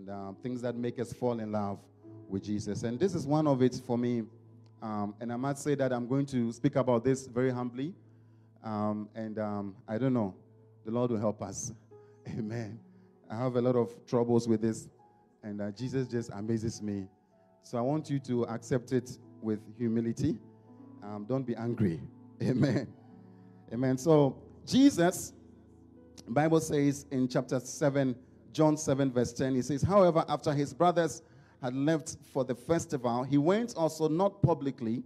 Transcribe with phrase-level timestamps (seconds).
[0.00, 1.78] and um, things that make us fall in love
[2.28, 2.84] with Jesus.
[2.84, 4.22] And this is one of it for me.
[4.80, 7.92] Um, and I must say that I'm going to speak about this very humbly.
[8.64, 10.34] Um, and um, I don't know,
[10.86, 11.72] the Lord will help us.
[12.28, 12.78] Amen.
[13.30, 14.88] I have a lot of troubles with this,
[15.42, 17.06] and uh, Jesus just amazes me.
[17.62, 20.38] So I want you to accept it with humility.
[21.02, 22.00] Um, don't be angry.
[22.42, 22.88] Amen.
[23.72, 23.98] Amen.
[23.98, 24.36] So
[24.66, 25.34] Jesus,
[26.26, 28.16] Bible says in chapter 7,
[28.52, 31.22] John 7, verse 10, he says, However, after his brothers
[31.62, 35.02] had left for the festival, he went also not publicly,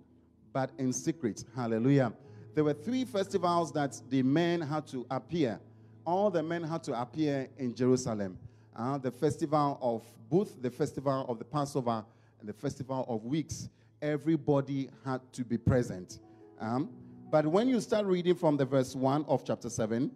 [0.53, 1.45] but in secret.
[1.55, 2.13] Hallelujah.
[2.55, 5.59] There were three festivals that the men had to appear.
[6.07, 8.39] All the men had to appear in Jerusalem.
[8.77, 12.05] Uh, the festival of Booth, the festival of the Passover,
[12.41, 13.69] and the festival of weeks.
[14.01, 16.21] Everybody had to be present.
[16.61, 16.91] Um,
[17.31, 20.11] but when you start reading from the verse 1 of chapter 7,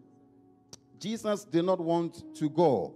[1.01, 2.95] Jesus did not want to go.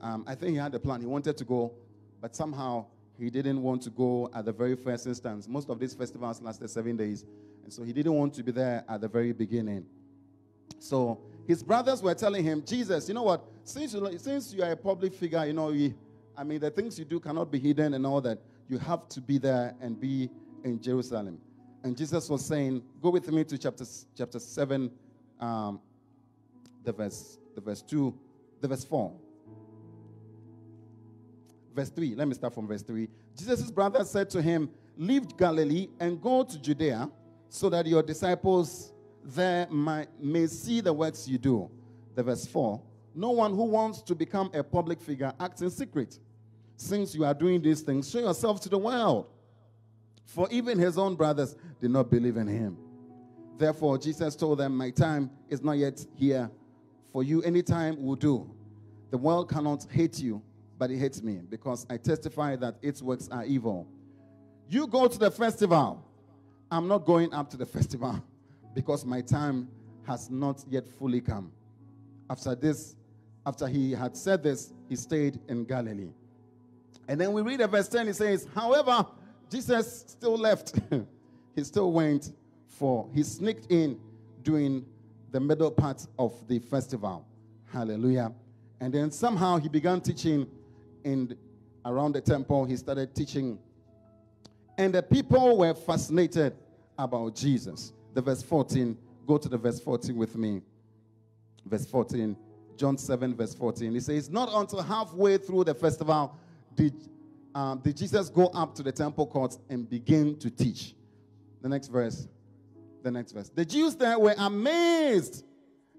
[0.00, 1.00] Um, I think he had a plan.
[1.00, 1.72] He wanted to go,
[2.20, 2.86] but somehow
[3.18, 5.46] he didn't want to go at the very first instance.
[5.48, 7.24] Most of these festivals lasted seven days,
[7.62, 9.86] and so he didn't want to be there at the very beginning.
[10.78, 13.44] So his brothers were telling him, Jesus, you know what?
[13.64, 15.94] Since you, since you are a public figure, you know, you,
[16.36, 18.38] I mean, the things you do cannot be hidden and all that.
[18.68, 20.30] You have to be there and be
[20.64, 21.38] in Jerusalem.
[21.84, 23.84] And Jesus was saying, Go with me to chapter,
[24.16, 24.90] chapter 7,
[25.40, 25.80] um,
[26.84, 28.14] the, verse, the verse 2,
[28.60, 29.12] the verse 4.
[31.74, 32.14] Verse 3.
[32.14, 33.08] Let me start from verse 3.
[33.36, 37.10] Jesus' brother said to him, Leave Galilee and go to Judea
[37.48, 38.92] so that your disciples
[39.24, 41.70] there may see the works you do.
[42.14, 42.80] The verse 4.
[43.14, 46.18] No one who wants to become a public figure acts in secret.
[46.76, 49.26] Since you are doing these things, show yourself to the world.
[50.24, 52.78] For even his own brothers did not believe in him.
[53.58, 56.50] Therefore, Jesus told them, My time is not yet here.
[57.12, 58.50] For you, any time will do.
[59.10, 60.42] The world cannot hate you,
[60.82, 63.86] but it hates me, because I testify that its works are evil.
[64.68, 66.04] You go to the festival.
[66.72, 68.20] I'm not going up to the festival
[68.74, 69.68] because my time
[70.08, 71.52] has not yet fully come.
[72.28, 72.96] After this,
[73.46, 76.10] after he had said this, he stayed in Galilee.
[77.06, 79.06] And then we read at verse 10, he says, However,
[79.48, 80.80] Jesus still left.
[81.54, 82.32] he still went
[82.66, 84.00] for, he sneaked in
[84.42, 84.84] during
[85.30, 87.24] the middle part of the festival.
[87.72, 88.32] Hallelujah.
[88.80, 90.44] And then somehow he began teaching
[91.04, 91.36] in
[91.84, 92.64] around the temple.
[92.64, 93.58] He started teaching.
[94.78, 96.54] And the people were fascinated
[96.98, 97.92] about Jesus.
[98.14, 98.96] The verse 14,
[99.26, 100.62] go to the verse 14 with me.
[101.64, 102.36] Verse 14,
[102.76, 103.92] John 7, verse 14.
[103.92, 106.36] He says, Not until halfway through the festival
[106.74, 106.94] did,
[107.54, 110.94] um, did Jesus go up to the temple courts and begin to teach.
[111.60, 112.26] The next verse.
[113.02, 113.48] The next verse.
[113.48, 115.44] The Jews there were amazed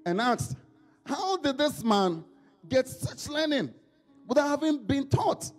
[0.05, 0.57] and asked,
[1.05, 2.23] How did this man
[2.67, 3.73] get such learning
[4.28, 5.51] without having been taught?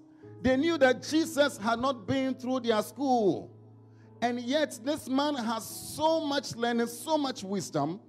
[0.42, 3.50] They knew that Jesus had not been through their school.
[4.20, 8.00] And yet, this man has so much learning, so much wisdom,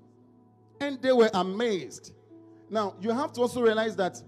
[0.80, 2.14] and they were amazed.
[2.70, 4.22] Now, you have to also realize that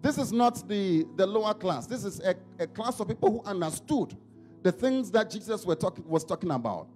[0.00, 1.86] this is not the, the lower class.
[1.86, 4.16] This is a, a class of people who understood
[4.62, 6.88] the things that Jesus were talk, was talking about.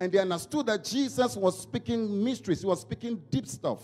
[0.00, 3.82] And they understood that Jesus was speaking mysteries, he was speaking deep stuff.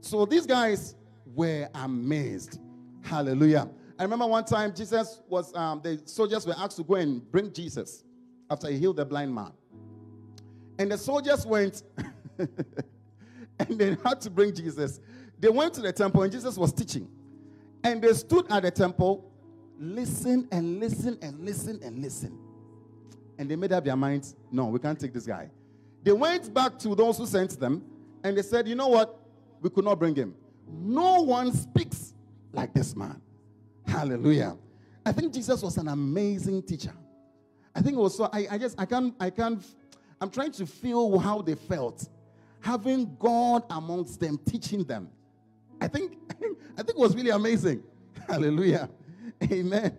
[0.00, 0.94] So these guys
[1.26, 2.60] were amazed.
[3.02, 3.68] Hallelujah.
[3.98, 7.52] I remember one time Jesus was, um, the soldiers were asked to go and bring
[7.52, 8.04] Jesus
[8.50, 9.52] after he healed the blind man.
[10.78, 11.82] And the soldiers went
[12.38, 15.00] and they had to bring Jesus.
[15.38, 17.08] They went to the temple and Jesus was teaching.
[17.84, 19.30] And they stood at the temple,
[19.78, 22.38] listen and listen and listen and listen.
[23.38, 25.50] And they made up their minds no, we can't take this guy.
[26.02, 27.84] They went back to those who sent them
[28.24, 29.18] and they said, you know what?
[29.60, 30.34] We could not bring him.
[30.68, 32.14] No one speaks
[32.52, 33.20] like this man.
[33.92, 34.56] Hallelujah.
[35.04, 36.94] I think Jesus was an amazing teacher.
[37.74, 39.62] I think also I, I just I can't I can't
[40.18, 42.08] I'm trying to feel how they felt
[42.60, 45.10] having God amongst them teaching them.
[45.78, 47.82] I think I think it was really amazing.
[48.28, 48.88] Hallelujah.
[49.42, 49.98] Amen.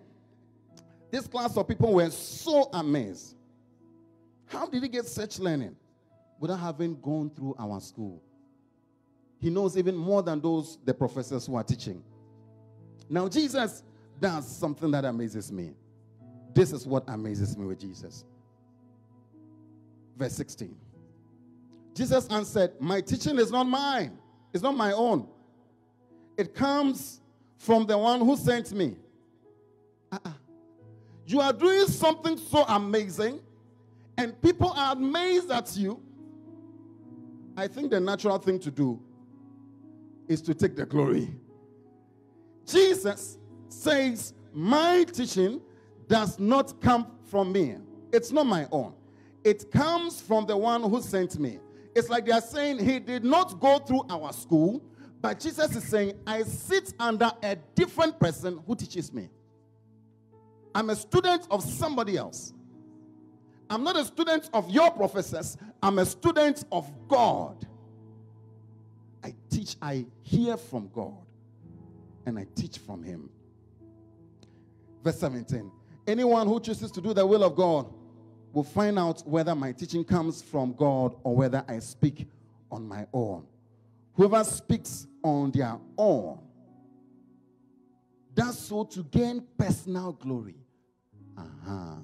[1.12, 3.36] This class of people were so amazed.
[4.48, 5.76] How did he get such learning
[6.40, 8.24] without having gone through our school?
[9.40, 12.02] He knows even more than those the professors who are teaching.
[13.10, 13.84] Now Jesus
[14.24, 15.74] does something that amazes me.
[16.54, 18.24] This is what amazes me with Jesus.
[20.18, 20.74] Verse 16.
[21.94, 24.18] Jesus answered, My teaching is not mine,
[24.54, 25.28] it's not my own.
[26.38, 27.20] It comes
[27.58, 28.96] from the one who sent me.
[30.10, 30.32] Uh-uh.
[31.26, 33.42] You are doing something so amazing,
[34.18, 36.02] and people are amazed at you.
[37.58, 39.02] I think the natural thing to do
[40.30, 41.30] is to take the glory.
[42.66, 43.38] Jesus
[43.74, 45.62] says, My teaching
[46.08, 47.76] does not come from me,
[48.12, 48.94] it's not my own.
[49.44, 51.60] It comes from the one who sent me.
[51.96, 54.82] It's like they are saying he did not go through our school,
[55.22, 59.30] but Jesus is saying, I sit under a different person who teaches me.
[60.74, 62.54] I'm a student of somebody else.
[63.70, 67.66] I'm not a student of your professors, I'm a student of God.
[69.24, 71.26] I teach, I hear from God,
[72.26, 73.30] and I teach from Him.
[75.04, 75.72] Verse 17
[76.08, 77.94] Anyone who chooses to do the will of God
[78.52, 82.28] will find out whether my teaching comes from God or whether I speak
[82.72, 83.46] on my own.
[84.14, 86.40] Whoever speaks on their own
[88.34, 90.56] does so to gain personal glory.
[91.38, 91.96] Uh-huh.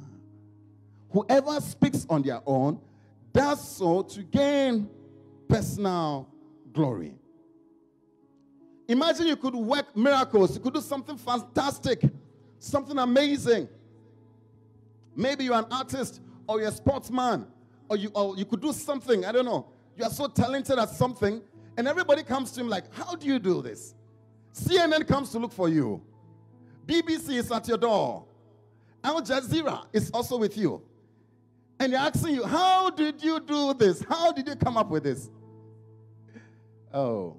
[1.12, 2.80] Whoever speaks on their own
[3.34, 4.90] does so to gain
[5.48, 6.30] personal
[6.72, 7.16] glory.
[8.88, 12.04] Imagine you could work miracles, you could do something fantastic,
[12.60, 13.68] something amazing.
[15.16, 17.48] Maybe you're an artist or you're a sportsman
[17.90, 19.68] or you, or you could do something, I don't know.
[19.98, 21.42] You are so talented at something,
[21.78, 23.96] and everybody comes to him like, How do you do this?
[24.54, 26.02] CNN comes to look for you.
[26.86, 28.26] BBC is at your door.
[29.04, 30.82] Al Jazeera is also with you.
[31.80, 34.04] And they're asking you, How did you do this?
[34.08, 35.30] How did you come up with this?
[36.94, 37.38] Oh,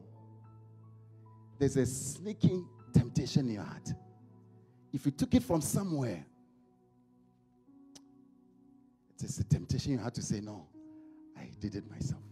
[1.59, 3.91] there's a sneaking temptation in your heart.
[4.93, 6.25] If you took it from somewhere,
[9.23, 10.67] it's a temptation you had to say, No,
[11.39, 12.23] I did it myself.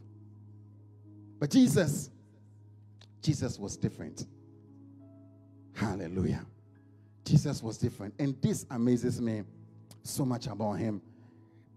[1.39, 2.11] But Jesus,
[3.23, 4.27] Jesus was different.
[5.75, 6.45] Hallelujah.
[7.25, 8.15] Jesus was different.
[8.19, 9.43] And this amazes me
[10.03, 11.01] so much about him.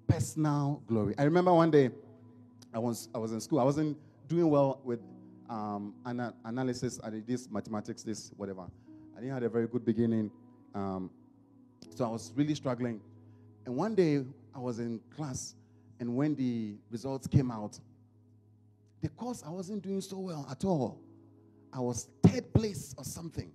[0.07, 1.13] Personal glory.
[1.17, 1.91] I remember one day
[2.73, 3.59] I was, I was in school.
[3.59, 4.99] I wasn't doing well with
[5.49, 6.99] um, ana- analysis.
[7.03, 8.63] I did this, mathematics, this, whatever.
[9.15, 10.31] I didn't have a very good beginning.
[10.73, 11.09] Um,
[11.95, 13.01] so I was really struggling.
[13.65, 14.23] And one day
[14.55, 15.55] I was in class,
[15.99, 17.79] and when the results came out,
[19.01, 20.99] the course I wasn't doing so well at all.
[21.73, 23.51] I was third place or something.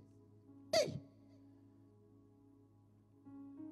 [0.73, 0.93] Hey!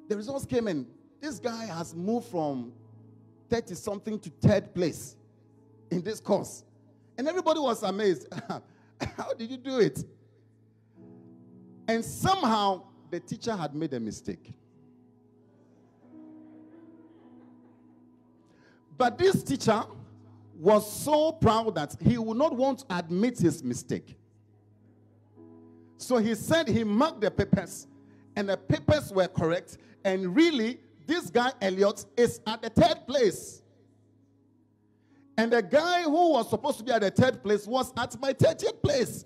[0.07, 0.87] The results came in.
[1.19, 2.71] This guy has moved from
[3.49, 5.15] 30 something to third place
[5.89, 6.63] in this course.
[7.17, 8.27] And everybody was amazed.
[9.17, 10.03] How did you do it?
[11.87, 14.53] And somehow the teacher had made a mistake.
[18.97, 19.83] But this teacher
[20.59, 24.17] was so proud that he would not want to admit his mistake.
[25.97, 27.87] So he said he marked the papers,
[28.35, 29.77] and the papers were correct.
[30.03, 33.61] And really, this guy, Elliot, is at the third place.
[35.37, 38.33] And the guy who was supposed to be at the third place was at my
[38.33, 39.25] 30th place.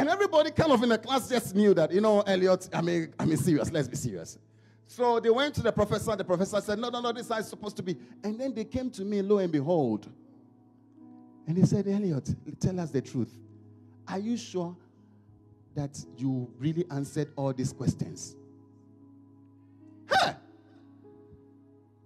[0.00, 3.12] And everybody kind of in the class just knew that, you know, Elliot, I mean,
[3.18, 4.38] I mean, serious, let's be serious.
[4.86, 6.16] So they went to the professor.
[6.16, 7.98] The professor said, No, no, no, this is supposed to be.
[8.24, 10.08] And then they came to me, lo and behold.
[11.46, 13.36] And he said, Elliot, tell us the truth.
[14.08, 14.74] Are you sure
[15.74, 18.36] that you really answered all these questions?
[20.08, 20.32] Huh!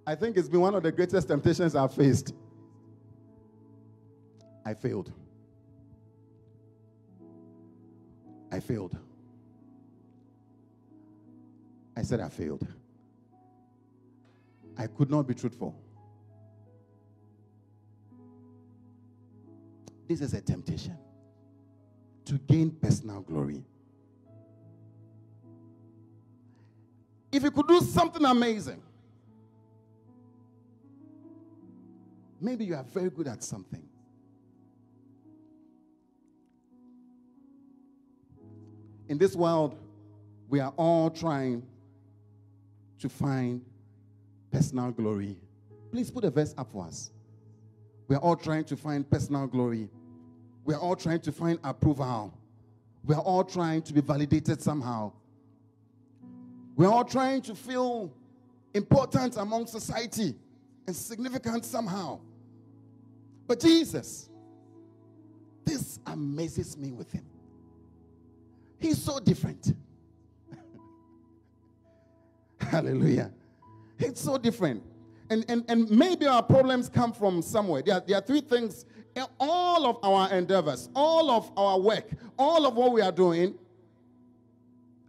[0.05, 2.35] I think it's been one of the greatest temptations I've faced.
[4.67, 5.13] I failed.
[8.55, 8.97] I failed.
[11.97, 12.65] I said I failed.
[14.79, 15.75] I could not be truthful.
[20.07, 20.97] This is a temptation
[22.27, 23.65] to gain personal glory.
[27.33, 28.81] If you could do something amazing,
[32.41, 33.89] maybe you are very good at something.
[39.09, 39.77] In this world,
[40.49, 41.63] we are all trying
[42.99, 43.63] to find
[44.51, 45.37] personal glory.
[45.91, 47.11] Please put a verse up for us.
[48.09, 49.89] We are all trying to find personal glory.
[50.65, 52.33] We are all trying to find approval.
[53.05, 55.13] We are all trying to be validated somehow.
[56.77, 58.13] We are all trying to feel
[58.73, 60.35] important among society
[60.87, 62.21] and significant somehow.
[63.47, 64.29] But Jesus,
[65.65, 67.25] this amazes me with him.
[68.85, 69.75] He's so different.
[72.61, 73.31] Hallelujah.
[73.99, 74.83] It's so different.
[75.31, 77.81] And, and, and maybe our problems come from somewhere.
[77.81, 78.85] There are, there are three things.
[79.41, 83.55] All of our endeavors, all of our work, all of what we are doing,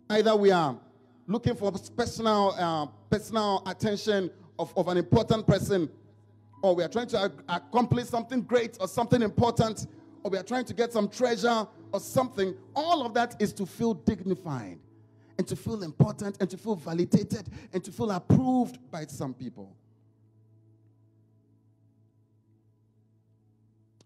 [0.10, 0.80] either we are
[1.28, 5.90] looking for personal, uh, personal attention of, of an important person,
[6.62, 9.88] or we are trying to accomplish something great or something important,
[10.26, 13.64] or we are trying to get some treasure or something, all of that is to
[13.64, 14.80] feel dignified
[15.38, 19.72] and to feel important and to feel validated and to feel approved by some people.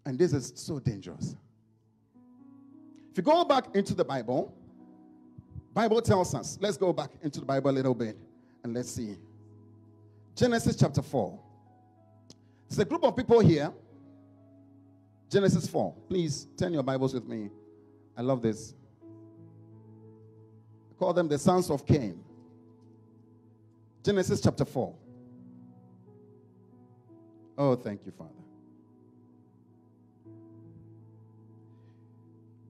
[0.04, 1.36] And this is so dangerous.
[3.12, 4.54] If you go back into the Bible,
[5.72, 8.18] Bible tells us, let's go back into the Bible a little bit
[8.62, 9.16] and let's see.
[10.36, 11.40] Genesis chapter 4.
[12.68, 13.72] There's a group of people here.
[15.30, 15.94] Genesis 4.
[16.08, 17.50] Please turn your Bibles with me.
[18.16, 18.74] I love this.
[20.90, 22.20] I call them the sons of Cain.
[24.02, 24.92] Genesis chapter 4.
[27.56, 28.30] Oh, thank you, Father.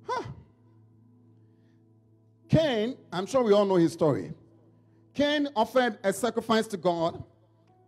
[0.06, 0.24] Huh.
[2.50, 4.34] Cain, I'm sure we all know his story.
[5.14, 7.22] Cain offered a sacrifice to God,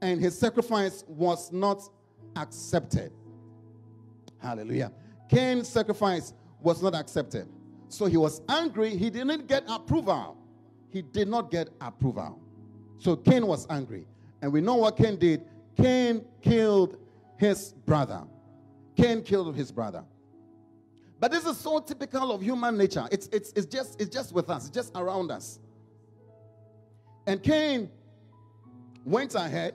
[0.00, 1.82] and his sacrifice was not
[2.36, 3.12] accepted.
[4.42, 4.92] Hallelujah.
[5.28, 7.48] Cain's sacrifice was not accepted.
[7.88, 8.96] So he was angry.
[8.96, 10.36] He didn't get approval.
[10.90, 12.40] He did not get approval.
[12.98, 14.06] So Cain was angry.
[14.40, 15.44] And we know what Cain did.
[15.76, 16.98] Cain killed
[17.36, 18.22] his brother.
[18.96, 20.04] Cain killed his brother.
[21.18, 23.06] But this is so typical of human nature.
[23.12, 25.60] It's, it's, it's, just, it's just with us, it's just around us.
[27.26, 27.88] And Cain
[29.04, 29.74] went ahead.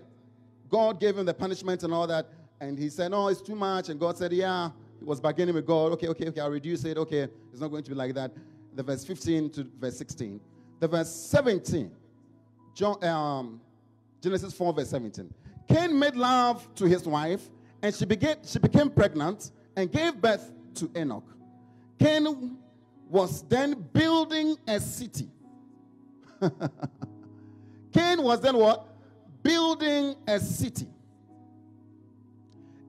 [0.70, 2.30] God gave him the punishment and all that.
[2.60, 3.90] And he said, No, it's too much.
[3.90, 4.70] And God said, Yeah.
[5.00, 5.92] He was bargaining with God.
[5.94, 6.98] Okay, okay, okay, I'll reduce it.
[6.98, 8.32] Okay, it's not going to be like that.
[8.76, 10.40] The verse 15 to verse 16.
[10.80, 11.92] The verse 17.
[12.74, 13.62] John, um,
[14.22, 15.34] Genesis 4, verse 17.
[15.68, 17.42] Cain made love to his wife,
[17.82, 21.26] and she, began, she became pregnant and gave birth to Enoch.
[22.00, 22.58] Cain
[23.10, 25.30] was then building a city.
[27.92, 28.88] Cain was then what?
[29.44, 30.88] Building a city.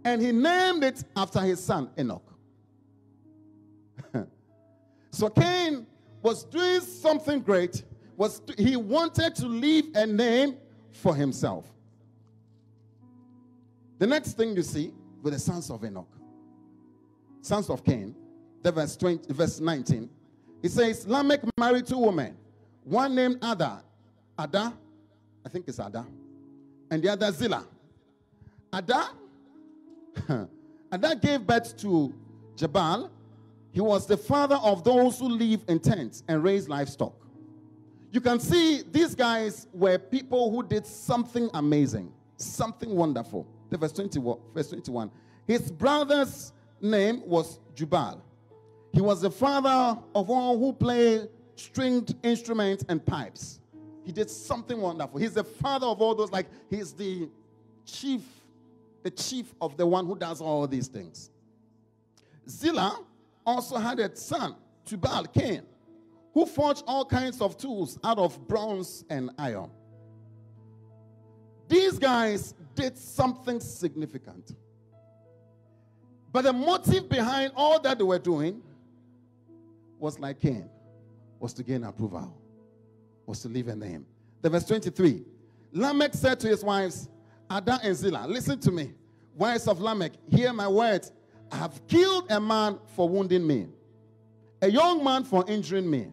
[0.04, 2.22] And he named it after his son Enoch.
[5.10, 5.86] so Cain
[6.22, 7.84] was doing something great.
[8.16, 10.56] Was he wanted to leave a name
[10.92, 11.66] for himself.
[13.98, 16.08] The next thing you see with the sons of Enoch,
[17.40, 18.14] sons of Cain,
[18.62, 20.08] the verse 20, verse 19.
[20.62, 22.36] It says, Lamech married two women,
[22.84, 23.82] one named Ada,
[24.38, 24.72] Ada,
[25.44, 26.06] I think it's Ada,
[26.90, 27.64] and the other Zillah.
[28.72, 29.10] Ada,
[30.28, 32.14] Ada gave birth to
[32.56, 33.10] Jabal.
[33.72, 37.14] He was the father of those who live in tents and raise livestock.
[38.10, 43.46] You can see these guys were people who did something amazing, something wonderful.
[43.70, 45.10] The verse 21, verse 21.
[45.46, 48.22] His brother's name was Jubal.
[48.92, 53.60] He was the father of all who play stringed instruments and pipes.
[54.04, 55.20] He did something wonderful.
[55.20, 57.28] He's the father of all those, like he's the
[57.84, 58.22] chief,
[59.02, 61.30] the chief of the one who does all these things.
[62.48, 63.04] Zillah
[63.46, 65.62] also had a son, Tubal, Cain,
[66.34, 69.70] who forged all kinds of tools out of bronze and iron.
[71.68, 74.54] These guys did something significant.
[76.32, 78.62] But the motive behind all that they were doing
[79.98, 80.68] was like Cain,
[81.40, 82.36] was to gain approval,
[83.26, 84.06] was to leave a name.
[84.42, 85.24] The verse 23.
[85.72, 87.08] Lamech said to his wives,
[87.50, 88.92] Ada and Zillah, listen to me.
[89.34, 91.12] Wives of Lamech, hear my words.
[91.50, 93.68] I have killed a man for wounding me,
[94.60, 96.08] a young man for injuring me.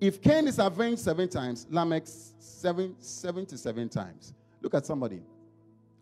[0.00, 4.34] If Cain is avenged seven times, Lamech seven, 77 times.
[4.60, 5.22] Look at somebody.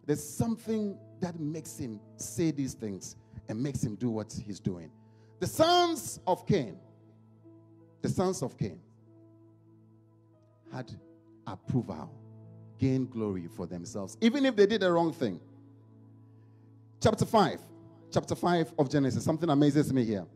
[0.06, 3.16] There's something that makes him say these things
[3.48, 4.90] and makes him do what he's doing.
[5.38, 6.78] The sons of Cain,
[8.02, 8.80] the sons of Cain
[10.72, 10.90] had
[11.46, 12.10] approval,
[12.80, 15.38] gained glory for themselves, even if they did the wrong thing.
[17.00, 17.60] Chapter 5,
[18.10, 20.26] chapter 5 of Genesis, something amazes me here.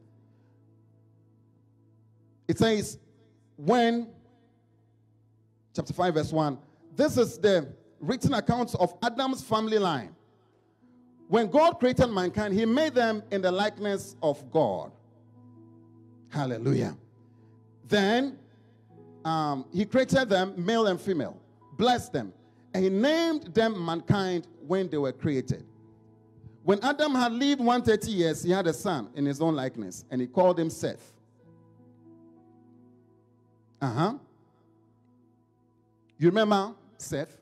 [2.47, 2.99] It says,
[3.57, 4.09] when,
[5.75, 6.59] chapter 5, verse 1,
[6.95, 7.67] this is the
[7.99, 10.15] written account of Adam's family line.
[11.29, 14.93] When God created mankind, he made them in the likeness of God.
[16.29, 16.97] Hallelujah.
[17.89, 18.39] Then
[19.25, 21.41] um, he created them male and female,
[21.77, 22.33] blessed them,
[22.73, 25.65] and he named them mankind when they were created.
[26.63, 30.21] When Adam had lived 130 years, he had a son in his own likeness, and
[30.21, 31.13] he called him Seth.
[33.83, 34.15] Uh huh.
[36.19, 37.37] You remember Seth?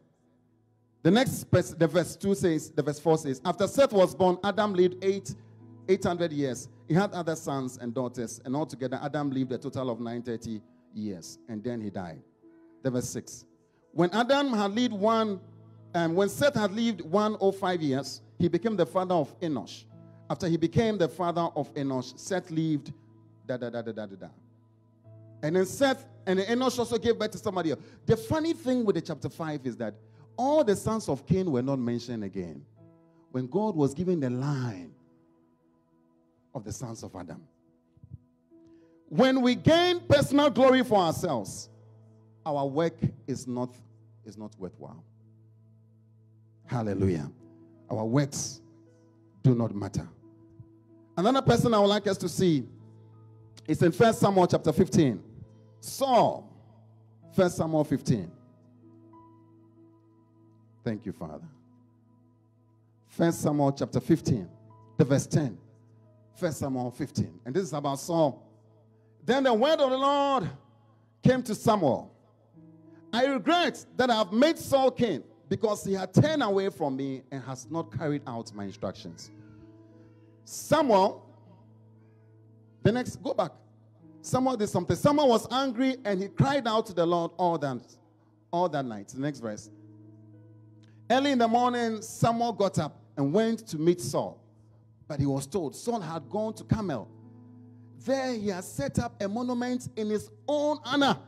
[1.02, 4.38] The next verse, the verse 2 says, the verse 4 says, After Seth was born,
[4.42, 5.34] Adam lived eight,
[5.88, 6.68] 800 years.
[6.88, 10.60] He had other sons and daughters, and altogether Adam lived a total of 930
[10.94, 12.22] years, and then he died.
[12.82, 13.44] The verse 6.
[13.92, 15.40] When Adam had lived one,
[15.94, 19.84] um, when Seth had lived 105 years, he became the father of Enosh.
[20.30, 22.92] after he became the father of Enosh, Seth lived
[23.46, 24.28] da da da da da da da.
[25.42, 27.80] And then Seth and Enosh also gave birth to somebody else.
[28.06, 29.94] The funny thing with the chapter 5 is that
[30.36, 32.64] all the sons of Cain were not mentioned again.
[33.30, 34.94] When God was giving the line
[36.54, 37.42] of the sons of Adam.
[39.08, 41.68] When we gain personal glory for ourselves,
[42.44, 42.96] our work
[43.26, 43.74] is not,
[44.24, 45.04] is not worthwhile.
[46.66, 47.30] Hallelujah.
[47.90, 48.60] Our works
[49.42, 50.08] do not matter.
[51.16, 52.64] Another person I would like us to see
[53.66, 55.22] is in 1 Samuel chapter 15.
[55.80, 56.48] Saul,
[57.34, 58.30] 1 Samuel 15.
[60.84, 61.48] Thank you, Father.
[63.16, 64.48] 1 Samuel chapter 15,
[64.96, 65.58] the verse 10.
[66.38, 67.40] 1 Samuel 15.
[67.44, 68.42] And this is about Saul.
[69.24, 70.50] Then the word of the Lord
[71.22, 72.11] came to Samuel.
[73.12, 77.22] I regret that I have made Saul king because he had turned away from me
[77.30, 79.30] and has not carried out my instructions.
[80.44, 81.24] Samuel,
[82.82, 83.52] the next, go back.
[84.22, 84.96] Samuel did something.
[84.96, 87.82] Samuel was angry and he cried out to the Lord all that,
[88.50, 89.08] all that night.
[89.08, 89.68] The next verse.
[91.10, 94.40] Early in the morning, Samuel got up and went to meet Saul.
[95.06, 97.08] But he was told Saul had gone to Carmel.
[98.04, 101.18] There he has set up a monument in his own honor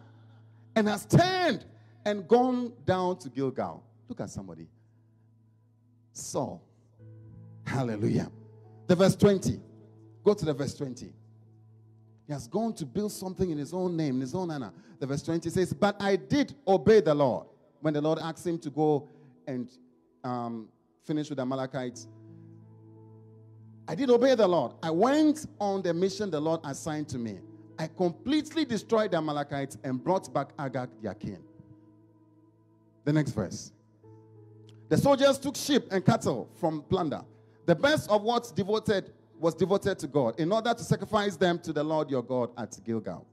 [0.75, 1.67] and has turned
[2.05, 3.83] and gone down to Gilgal.
[4.09, 4.69] Look at somebody.
[6.13, 6.63] Saul.
[7.67, 8.31] Hallelujah.
[8.87, 9.61] The verse 20.
[10.25, 11.13] Go to the verse 20.
[12.27, 14.73] He has gone to build something in his own name, in his own honor.
[14.99, 17.47] The verse 20 says, But I did obey the Lord.
[17.81, 19.09] When the Lord asked him to go
[19.47, 19.71] and
[20.23, 20.69] um,
[21.05, 22.09] finish with the Amalekites,
[23.87, 24.73] I did obey the Lord.
[24.83, 27.41] I went on the mission the Lord assigned to me.
[27.79, 31.43] I completely destroyed the Amalekites and brought back Agag, their king.
[33.05, 33.73] The next verse.
[34.89, 37.23] The soldiers took sheep and cattle from plunder.
[37.67, 41.73] The best of what's devoted was devoted to God in order to sacrifice them to
[41.73, 43.27] the Lord your God at Gilgal.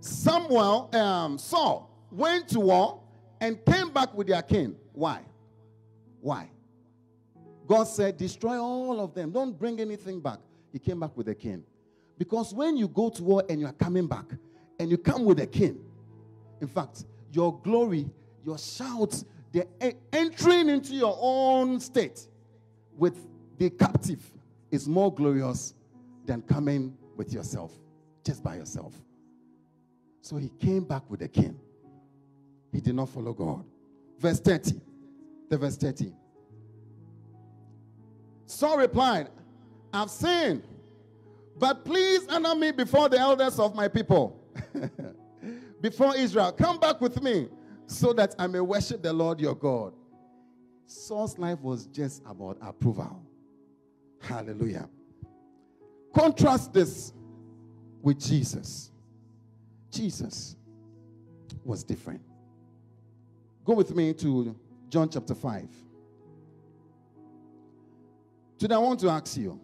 [0.00, 3.00] Samuel, um, Saul went to war
[3.40, 4.76] and came back with their king.
[4.92, 5.20] Why?
[6.20, 6.50] Why?
[7.66, 9.30] God said, Destroy all of them.
[9.30, 10.38] Don't bring anything back.
[10.72, 11.64] He came back with a king.
[12.16, 14.24] Because when you go to war and you are coming back
[14.80, 15.78] and you come with a king,
[16.60, 18.08] in fact, your glory,
[18.44, 19.66] your shouts, they're
[20.12, 22.26] entering into your own state
[22.96, 23.26] with
[23.58, 24.20] the captive
[24.70, 25.74] is more glorious
[26.26, 27.72] than coming with yourself,
[28.24, 28.94] just by yourself.
[30.20, 31.58] So he came back with a king.
[32.72, 33.64] He did not follow God.
[34.18, 34.80] Verse 30.
[35.48, 36.12] The verse 30.
[38.46, 39.28] Saul replied,
[39.92, 40.64] I've sinned,
[41.58, 44.38] but please honor me before the elders of my people,
[45.80, 46.52] before Israel.
[46.52, 47.48] Come back with me
[47.86, 49.94] so that I may worship the Lord your God.
[50.86, 53.22] Saul's life was just about approval.
[54.20, 54.88] Hallelujah.
[56.14, 57.12] Contrast this
[58.02, 58.90] with Jesus.
[59.90, 60.56] Jesus
[61.64, 62.22] was different.
[63.64, 64.56] Go with me to
[64.88, 65.68] John chapter 5.
[68.58, 69.60] Today, I want to ask you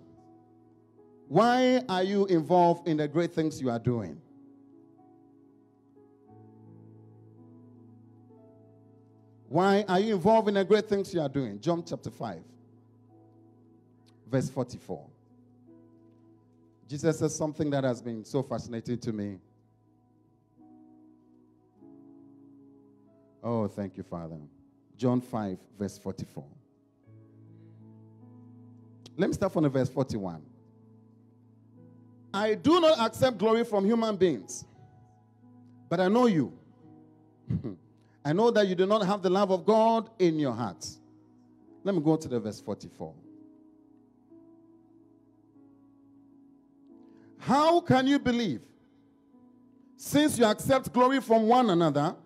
[1.26, 4.20] why are you involved in the great things you are doing?
[9.54, 11.60] Why are you involved in the great things you are doing?
[11.60, 12.40] John chapter 5,
[14.28, 15.06] verse 44.
[16.88, 19.38] Jesus says something that has been so fascinating to me.
[23.44, 24.38] Oh, thank you, Father.
[24.96, 26.44] John 5, verse 44.
[29.16, 30.42] Let me start from the verse 41.
[32.32, 34.64] I do not accept glory from human beings,
[35.88, 36.52] but I know you.
[38.24, 40.98] I know that you do not have the love of God in your hearts.
[41.82, 43.12] Let me go to the verse 44.
[47.38, 48.62] How can you believe?
[49.96, 52.16] Since you accept glory from one another,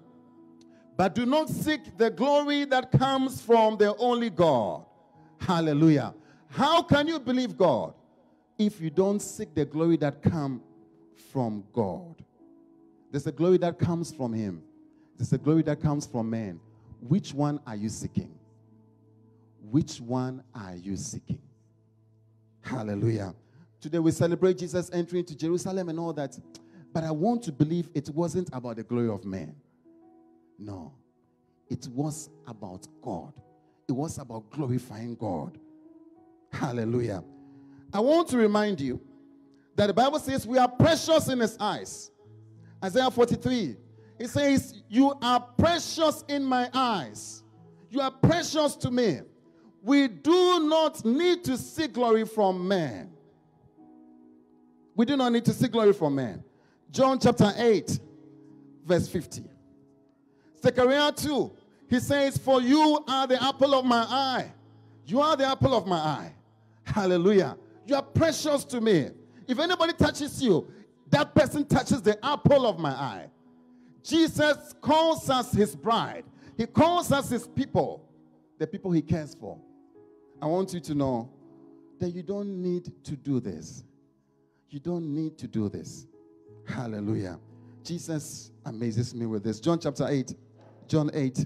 [0.97, 4.85] but do not seek the glory that comes from the only God.
[5.41, 6.15] Hallelujah.
[6.51, 7.95] How can you believe God
[8.59, 10.61] if you don't seek the glory that comes
[11.33, 12.15] from God?
[13.11, 14.63] There's a glory that comes from Him.
[15.19, 16.61] There's a glory that comes from man.
[17.01, 18.33] Which one are you seeking?
[19.71, 21.41] Which one are you seeking?
[22.63, 23.35] Hallelujah.
[23.81, 26.39] Today we celebrate Jesus entering into Jerusalem and all that.
[26.93, 29.55] But I want to believe it wasn't about the glory of man.
[30.59, 30.93] No.
[31.69, 33.33] It was about God.
[33.89, 35.59] It was about glorifying God.
[36.53, 37.25] Hallelujah.
[37.93, 39.01] I want to remind you
[39.75, 42.11] that the Bible says we are precious in His eyes.
[42.83, 43.77] Isaiah 43.
[44.19, 47.43] It says, You are precious in my eyes.
[47.91, 49.21] You are precious to me.
[49.83, 53.11] We do not need to seek glory from men.
[54.95, 56.43] We do not need to seek glory from men.
[56.91, 58.01] John chapter 8,
[58.85, 59.45] verse 50.
[60.63, 61.53] Zechariah 2,
[61.89, 64.53] he says, For you are the apple of my eye.
[65.07, 66.35] You are the apple of my eye.
[66.83, 67.57] Hallelujah.
[67.87, 69.11] You are precious to me.
[69.47, 70.69] If anybody touches you,
[71.11, 73.31] that person touches the apple of my eye.
[74.09, 76.25] Jesus calls us his bride,
[76.57, 78.09] he calls us his people,
[78.59, 79.59] the people he cares for.
[80.41, 81.31] I want you to know
[81.99, 83.85] that you don't need to do this.
[84.71, 86.07] You don't need to do this.
[86.67, 87.39] Hallelujah.
[87.85, 89.61] Jesus amazes me with this.
[89.61, 90.35] John chapter 8,
[90.87, 91.45] John 8,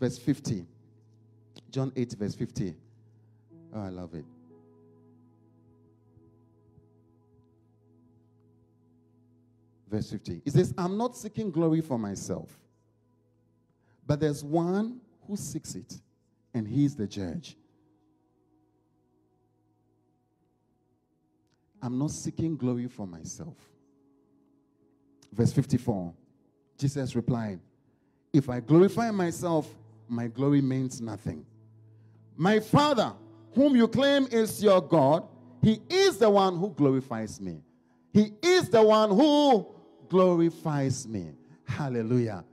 [0.00, 0.66] verse 50.
[1.70, 2.74] John 8, verse 50.
[3.74, 4.24] Oh, I love it.
[9.92, 10.40] Verse 50.
[10.42, 12.58] He says, I'm not seeking glory for myself,
[14.06, 16.00] but there's one who seeks it,
[16.54, 17.58] and he's the judge.
[21.82, 23.54] I'm not seeking glory for myself.
[25.30, 26.14] Verse 54.
[26.78, 27.60] Jesus replied,
[28.32, 29.68] If I glorify myself,
[30.08, 31.44] my glory means nothing.
[32.34, 33.12] My Father,
[33.54, 35.28] whom you claim is your God,
[35.60, 37.60] he is the one who glorifies me.
[38.14, 39.71] He is the one who
[40.12, 41.32] glorifies me.
[41.64, 42.44] Hallelujah.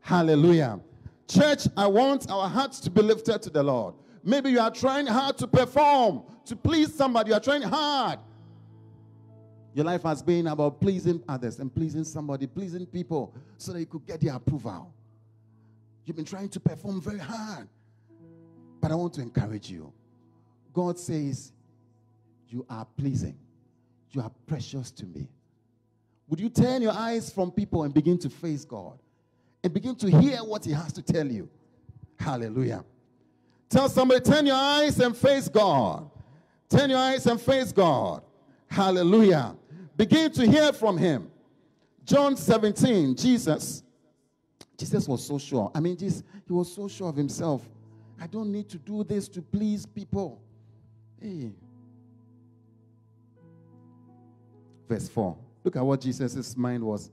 [0.00, 0.80] Hallelujah.
[1.28, 3.94] Church, I want our hearts to be lifted to the Lord.
[4.24, 7.28] Maybe you are trying hard to perform, to please somebody.
[7.28, 8.18] You are trying hard.
[9.74, 13.86] Your life has been about pleasing others and pleasing somebody, pleasing people so that you
[13.86, 14.90] could get their approval.
[16.06, 17.68] You've been trying to perform very hard.
[18.80, 19.92] But I want to encourage you.
[20.72, 21.52] God says,
[22.48, 23.36] You are pleasing.
[24.12, 25.28] You are precious to me.
[26.32, 28.98] Would you turn your eyes from people and begin to face God
[29.62, 31.46] and begin to hear what He has to tell you?
[32.18, 32.86] Hallelujah.
[33.68, 36.10] Tell somebody, turn your eyes and face God.
[36.70, 38.22] Turn your eyes and face God.
[38.66, 39.54] Hallelujah.
[39.94, 41.30] Begin to hear from Him.
[42.06, 43.82] John 17, Jesus.
[44.78, 45.70] Jesus was so sure.
[45.74, 47.60] I mean, Jesus, he was so sure of himself.
[48.18, 50.40] I don't need to do this to please people.
[51.20, 51.52] Hey.
[54.88, 55.36] Verse 4.
[55.64, 57.10] Look at what Jesus' mind was.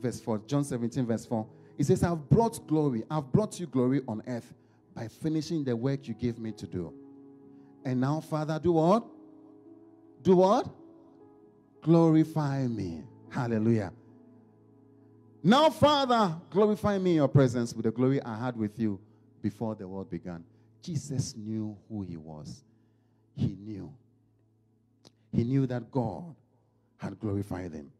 [0.00, 0.42] Verse 4.
[0.46, 1.46] John 17, verse 4.
[1.76, 3.04] He says, I've brought glory.
[3.10, 4.52] I've brought you glory on earth
[4.94, 6.92] by finishing the work you gave me to do.
[7.84, 9.04] And now, Father, do what?
[10.22, 10.68] Do what?
[11.82, 13.02] Glorify me.
[13.30, 13.92] Hallelujah.
[15.42, 19.00] Now, Father, glorify me in your presence with the glory I had with you
[19.40, 20.44] before the world began.
[20.82, 22.62] Jesus knew who he was.
[23.34, 23.90] He knew.
[25.32, 26.34] He knew that God
[27.00, 27.90] had glorified him.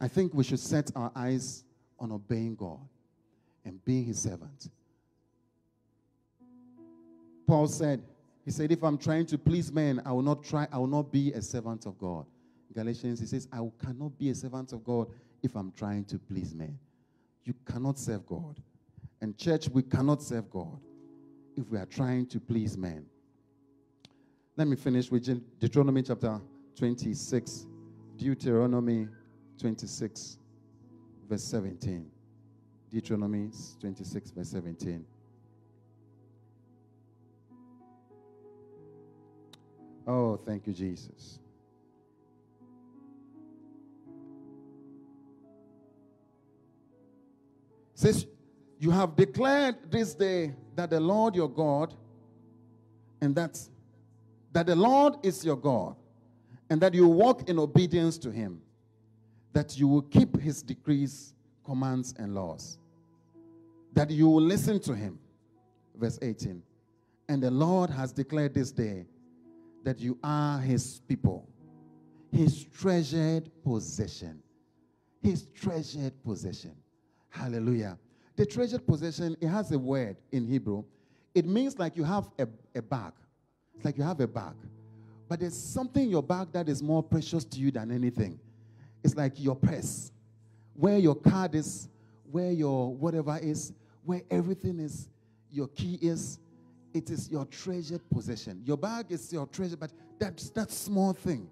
[0.00, 1.64] I think we should set our eyes
[1.98, 2.80] on obeying God
[3.64, 4.68] and being his servant.
[7.46, 8.02] Paul said,
[8.44, 11.12] he said, if I'm trying to please men, I will not try, I will not
[11.12, 12.26] be a servant of God.
[12.74, 15.08] Galatians, he says, I cannot be a servant of God
[15.42, 16.76] if I'm trying to please men.
[17.44, 18.60] You cannot serve God.
[19.20, 20.80] And church, we cannot serve God
[21.56, 23.06] if we are trying to please men.
[24.56, 25.24] Let me finish with
[25.58, 26.40] Deuteronomy chapter
[26.76, 27.66] 26.
[28.16, 29.08] Deuteronomy
[29.58, 30.38] 26,
[31.28, 32.08] verse 17.
[32.90, 35.04] Deuteronomy 26, verse 17.
[40.06, 41.40] Oh, thank you, Jesus.
[48.04, 48.26] says,
[48.78, 51.94] You have declared this day that the Lord your God,
[53.20, 53.70] and that's
[54.54, 55.96] that the Lord is your God,
[56.70, 58.62] and that you walk in obedience to him,
[59.52, 62.78] that you will keep his decrees, commands, and laws,
[63.92, 65.18] that you will listen to him.
[65.96, 66.62] Verse 18.
[67.28, 69.06] And the Lord has declared this day
[69.82, 71.48] that you are his people,
[72.30, 74.40] his treasured possession.
[75.20, 76.76] His treasured possession.
[77.30, 77.98] Hallelujah.
[78.36, 80.84] The treasured possession, it has a word in Hebrew.
[81.34, 83.12] It means like you have a, a bag.
[83.76, 84.54] It's like you have a bag.
[85.28, 88.38] But there's something in your bag that is more precious to you than anything.
[89.02, 90.12] It's like your purse,
[90.74, 91.88] where your card is,
[92.30, 93.72] where your whatever is,
[94.04, 95.08] where everything is,
[95.50, 96.38] your key is.
[96.92, 98.62] It is your treasured possession.
[98.64, 101.48] Your bag is your treasure, but that's that small thing.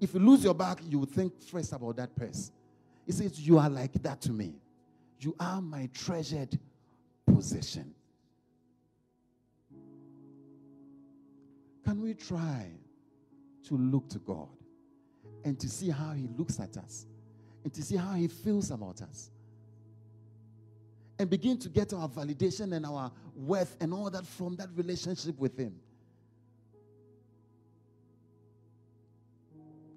[0.00, 2.52] If you lose your bag, you think first about that purse.
[3.06, 4.54] He says, You are like that to me.
[5.18, 6.58] You are my treasured
[7.26, 7.93] possession.
[11.84, 12.66] Can we try
[13.68, 14.48] to look to God
[15.44, 17.06] and to see how He looks at us
[17.62, 19.30] and to see how He feels about us?
[21.18, 25.38] and begin to get our validation and our worth and all that from that relationship
[25.38, 25.74] with Him.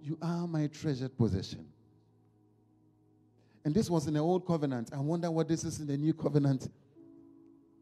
[0.04, 1.66] You are my treasured possession.
[3.66, 4.92] And this was in the old covenant.
[4.94, 6.70] I wonder what this is in the new covenant.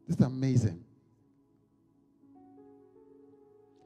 [0.08, 0.82] This is amazing.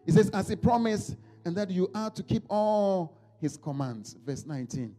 [0.06, 4.16] He says, as he promised, and that you are to keep all his commands.
[4.24, 4.94] Verse 19.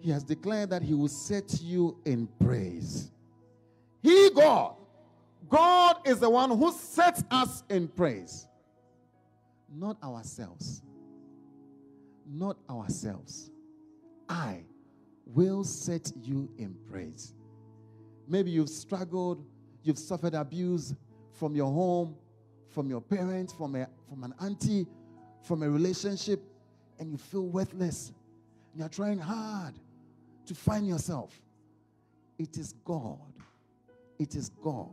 [0.00, 3.10] He has declared that he will set you in praise.
[4.02, 4.76] He, God,
[5.48, 8.46] God is the one who sets us in praise,
[9.74, 10.82] not ourselves.
[12.26, 13.50] Not ourselves.
[14.28, 14.64] I
[15.26, 17.34] will set you in praise.
[18.26, 19.44] Maybe you've struggled,
[19.82, 20.94] you've suffered abuse
[21.32, 22.16] from your home,
[22.74, 24.86] from your parents, from, a, from an auntie,
[25.42, 26.42] from a relationship,
[26.98, 28.12] and you feel worthless.
[28.74, 29.74] You're trying hard
[30.46, 31.40] to find yourself.
[32.38, 33.18] It is God.
[34.18, 34.90] It is God.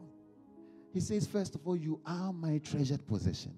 [0.94, 3.54] He says, first of all, you are my treasured possession.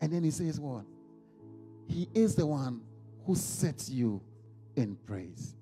[0.00, 0.84] And then he says, what?
[1.88, 2.80] He is the one
[3.26, 4.22] who sets you
[4.76, 5.54] in praise,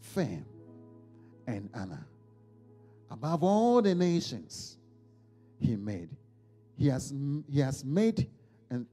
[0.00, 0.44] fame,
[1.46, 2.06] and honor.
[3.10, 4.76] Above all the nations
[5.60, 6.10] he made,
[6.76, 7.12] he has,
[7.48, 8.28] he has made,
[8.70, 8.86] and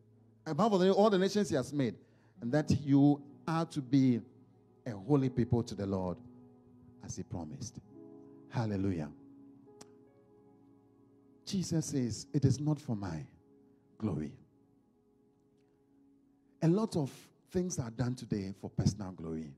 [0.46, 1.96] above all the, nations he has made,
[2.42, 4.22] and that you are to be
[4.86, 6.18] a holy people to the Lord
[7.04, 7.80] as he promised.
[8.50, 9.10] Hallelujah.
[11.46, 13.26] Jesus says, It is not for my
[13.98, 14.34] glory.
[16.62, 17.12] A lot of
[17.52, 19.52] things are done today for personal glory.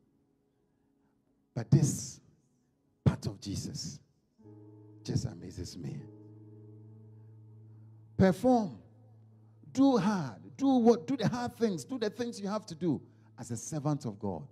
[1.56, 2.20] But this
[3.04, 4.00] part of Jesus
[5.04, 5.98] just amazes me.
[8.20, 8.78] Perform.
[9.72, 10.42] Do hard.
[10.58, 11.08] Do what?
[11.08, 11.86] Do the hard things.
[11.86, 13.02] Do the things you have to do
[13.40, 14.44] as a servant of God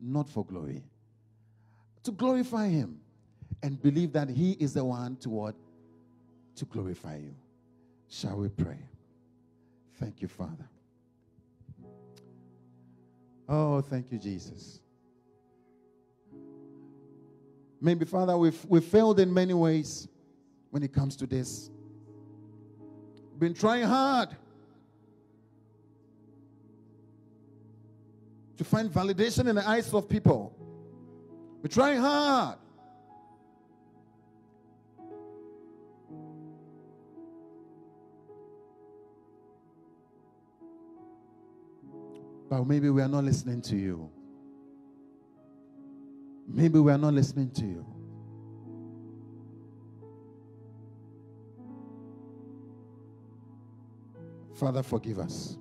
[0.00, 0.82] not for glory.
[2.04, 3.00] To glorify Him
[3.62, 5.54] and believe that He is the one to what?
[6.56, 7.34] To glorify you.
[8.08, 8.78] Shall we pray?
[9.98, 10.68] Thank you, Father.
[13.48, 14.80] Oh, thank you, Jesus.
[17.80, 20.08] Maybe, Father, we've, we've failed in many ways
[20.70, 21.70] when it comes to this.
[23.42, 24.28] Been trying hard
[28.56, 30.54] to find validation in the eyes of people.
[31.60, 32.56] We're trying hard.
[42.48, 44.08] But maybe we are not listening to you.
[46.46, 48.01] Maybe we are not listening to you.
[54.62, 55.58] Father, forgive us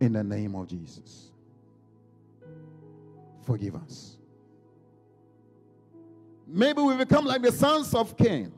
[0.00, 1.32] in the name of Jesus.
[3.42, 4.16] Forgive us.
[6.46, 8.50] Maybe we become like the sons of Cain,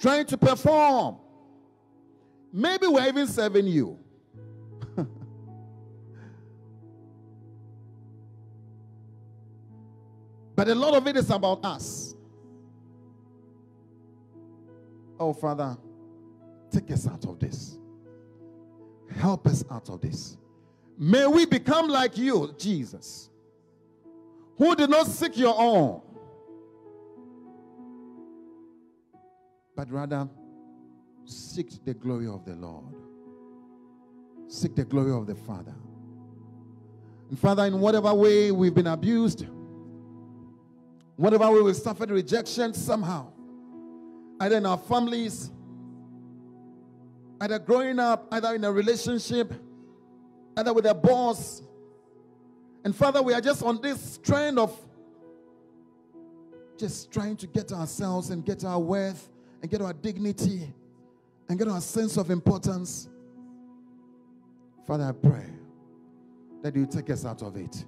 [0.00, 1.18] trying to perform.
[2.52, 3.96] Maybe we're even serving you.
[10.56, 12.03] but a lot of it is about us.
[15.18, 15.76] Oh, Father,
[16.70, 17.78] take us out of this.
[19.16, 20.36] Help us out of this.
[20.98, 23.28] May we become like you, Jesus,
[24.56, 26.00] who did not seek your own,
[29.76, 30.28] but rather
[31.24, 32.94] seek the glory of the Lord,
[34.46, 35.74] seek the glory of the Father.
[37.30, 39.46] And Father, in whatever way we've been abused,
[41.16, 43.32] whatever way we've suffered rejection somehow,
[44.44, 45.50] either in our families,
[47.40, 49.54] either growing up, either in a relationship,
[50.58, 51.62] either with a boss.
[52.84, 54.78] And Father, we are just on this trend of
[56.76, 59.30] just trying to get ourselves and get our worth
[59.62, 60.74] and get our dignity
[61.48, 63.08] and get our sense of importance.
[64.86, 65.46] Father, I pray
[66.62, 67.86] that you take us out of it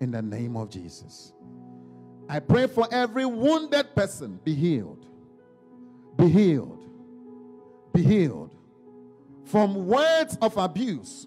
[0.00, 1.32] in the name of Jesus.
[2.28, 5.08] I pray for every wounded person be healed.
[6.16, 6.84] Be healed.
[7.92, 8.56] Be healed
[9.46, 11.26] from words of abuse,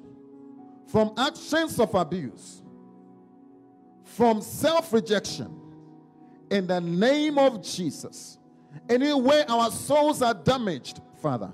[0.88, 2.62] from actions of abuse,
[4.04, 5.56] from self rejection.
[6.52, 8.38] In the name of Jesus.
[8.88, 11.52] Anywhere our souls are damaged, Father,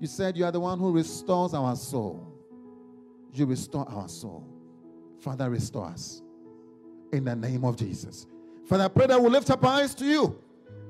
[0.00, 2.32] you said you are the one who restores our soul.
[3.32, 4.46] You restore our soul.
[5.20, 6.22] Father, restore us.
[7.12, 8.26] In the name of Jesus.
[8.66, 10.38] Father, I pray that we'll lift up our eyes to you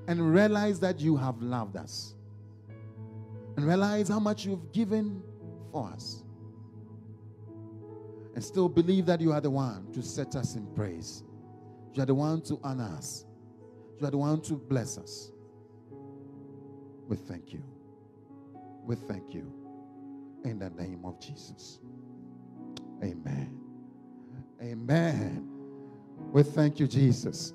[0.06, 2.14] and realize that you have loved us
[3.56, 5.22] and realize how much you've given
[5.72, 6.22] for us.
[8.34, 11.22] and still believe that you are the one to set us in praise.
[11.94, 13.24] You are the one to honor us.
[14.00, 15.30] You are the one to bless us.
[17.08, 17.62] We thank you.
[18.84, 19.52] We thank you.
[20.44, 21.78] In the name of Jesus.
[23.02, 23.60] Amen.
[24.60, 25.48] Amen.
[26.32, 27.52] We thank you, Jesus.